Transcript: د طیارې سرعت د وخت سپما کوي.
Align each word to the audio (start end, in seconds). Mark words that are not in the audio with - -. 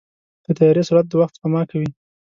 د 0.45 0.45
طیارې 0.57 0.81
سرعت 0.87 1.05
د 1.09 1.13
وخت 1.21 1.33
سپما 1.37 1.61
کوي. 1.71 1.89